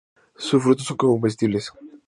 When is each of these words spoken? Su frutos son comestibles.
Su 0.35 0.59
frutos 0.59 0.87
son 0.87 0.97
comestibles. 0.97 1.71